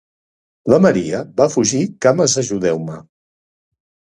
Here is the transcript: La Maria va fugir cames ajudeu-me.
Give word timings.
La 0.73 0.79
Maria 0.85 1.19
va 1.41 1.47
fugir 1.57 1.83
cames 2.07 2.35
ajudeu-me. 2.45 2.99